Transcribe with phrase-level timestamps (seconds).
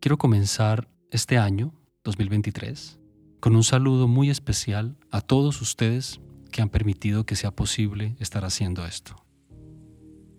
[0.00, 3.00] Quiero comenzar este año, 2023,
[3.40, 6.20] con un saludo muy especial a todos ustedes
[6.52, 9.16] que han permitido que sea posible estar haciendo esto.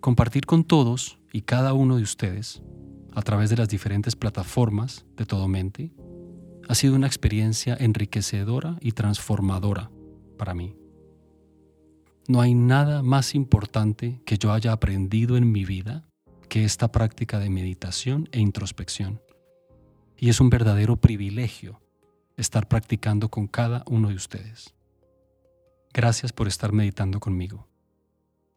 [0.00, 2.62] Compartir con todos y cada uno de ustedes,
[3.12, 5.92] a través de las diferentes plataformas de Todo Mente,
[6.66, 9.90] ha sido una experiencia enriquecedora y transformadora
[10.38, 10.74] para mí.
[12.28, 16.08] No hay nada más importante que yo haya aprendido en mi vida
[16.48, 19.20] que esta práctica de meditación e introspección.
[20.22, 21.80] Y es un verdadero privilegio
[22.36, 24.74] estar practicando con cada uno de ustedes.
[25.94, 27.66] Gracias por estar meditando conmigo.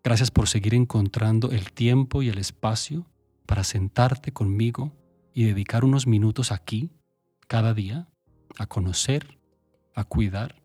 [0.04, 3.07] Gracias por seguir encontrando el tiempo y el espacio
[3.45, 4.91] para sentarte conmigo
[5.34, 6.91] y dedicar unos minutos aquí,
[7.48, 8.09] cada día,
[8.59, 9.40] a conocer,
[9.95, 10.62] a cuidar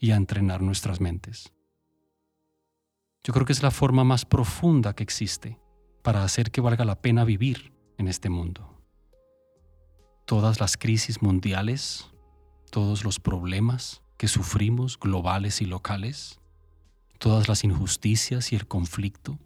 [0.00, 1.50] y a entrenar nuestras mentes.
[3.24, 5.58] Yo creo que es la forma más profunda que existe
[6.02, 8.71] para hacer que valga la pena vivir en este mundo.
[10.32, 12.06] Todas las crisis mundiales,
[12.70, 16.40] todos los problemas que sufrimos globales y locales,
[17.18, 19.38] todas las injusticias y el conflicto,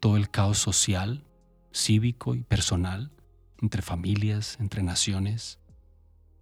[0.00, 1.26] todo el caos social,
[1.70, 3.12] cívico y personal,
[3.60, 5.58] entre familias, entre naciones,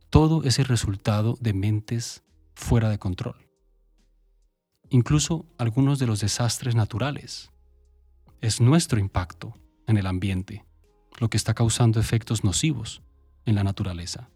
[0.08, 2.22] todo es el resultado de mentes
[2.54, 3.48] fuera de control.
[4.88, 7.50] Incluso algunos de los desastres naturales.
[8.40, 9.52] Es nuestro impacto
[9.88, 10.64] en el ambiente
[11.18, 13.02] lo que está causando efectos nocivos
[13.46, 14.28] en la naturaleza.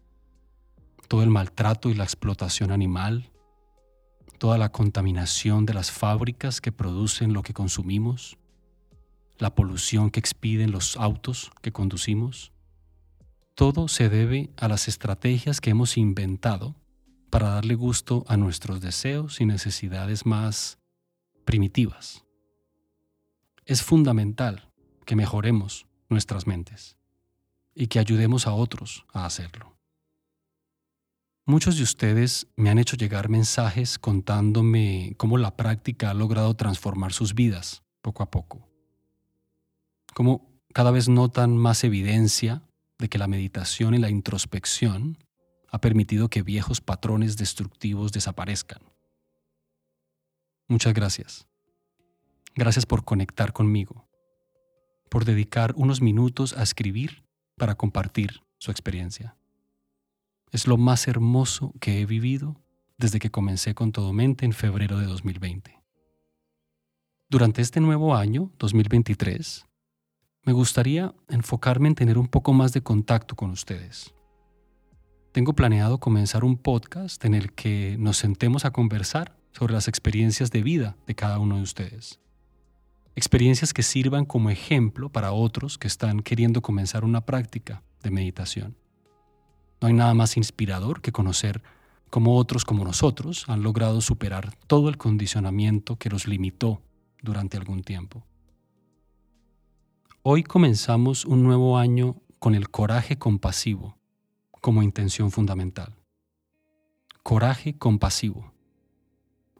[1.07, 3.31] Todo el maltrato y la explotación animal,
[4.37, 8.37] toda la contaminación de las fábricas que producen lo que consumimos,
[9.37, 12.51] la polución que expiden los autos que conducimos,
[13.55, 16.75] todo se debe a las estrategias que hemos inventado
[17.29, 20.79] para darle gusto a nuestros deseos y necesidades más
[21.45, 22.23] primitivas.
[23.65, 24.71] Es fundamental
[25.05, 26.98] que mejoremos nuestras mentes
[27.79, 29.77] y que ayudemos a otros a hacerlo.
[31.45, 37.13] Muchos de ustedes me han hecho llegar mensajes contándome cómo la práctica ha logrado transformar
[37.13, 38.67] sus vidas poco a poco.
[40.13, 42.63] Cómo cada vez notan más evidencia
[42.97, 45.17] de que la meditación y la introspección
[45.69, 48.81] ha permitido que viejos patrones destructivos desaparezcan.
[50.67, 51.47] Muchas gracias.
[52.55, 54.05] Gracias por conectar conmigo,
[55.07, 57.28] por dedicar unos minutos a escribir
[57.59, 59.35] para compartir su experiencia.
[60.51, 62.59] Es lo más hermoso que he vivido
[62.97, 65.79] desde que comencé con Todo Mente en febrero de 2020.
[67.29, 69.67] Durante este nuevo año, 2023,
[70.43, 74.15] me gustaría enfocarme en tener un poco más de contacto con ustedes.
[75.31, 80.49] Tengo planeado comenzar un podcast en el que nos sentemos a conversar sobre las experiencias
[80.49, 82.19] de vida de cada uno de ustedes.
[83.15, 88.77] Experiencias que sirvan como ejemplo para otros que están queriendo comenzar una práctica de meditación.
[89.81, 91.61] No hay nada más inspirador que conocer
[92.09, 96.81] cómo otros como nosotros han logrado superar todo el condicionamiento que los limitó
[97.21, 98.25] durante algún tiempo.
[100.21, 103.97] Hoy comenzamos un nuevo año con el coraje compasivo
[104.61, 105.95] como intención fundamental.
[107.23, 108.53] Coraje compasivo.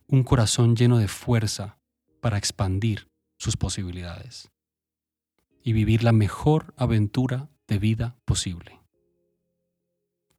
[0.07, 1.77] Un corazón lleno de fuerza
[2.19, 3.08] para expandir
[3.39, 4.51] sus posibilidades
[5.63, 8.79] y vivir la mejor aventura de vida posible.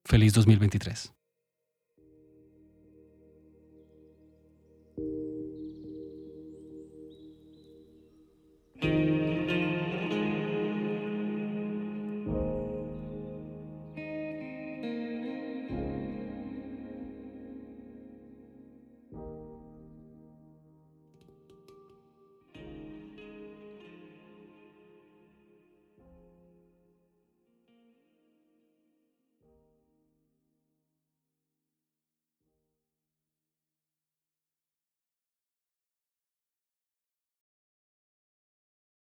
[0.04, 1.12] Feliz 2023.